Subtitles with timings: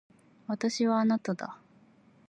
[0.47, 1.59] 私はあなただ。